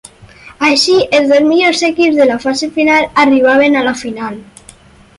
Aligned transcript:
Així 0.67 0.95
els 1.17 1.33
dos 1.33 1.45
millors 1.51 1.85
equips 1.89 2.19
de 2.23 2.29
la 2.31 2.39
fase 2.47 2.73
final 2.81 3.09
arribaven 3.27 3.81
a 3.83 3.89
la 3.93 3.99
final. 4.05 4.45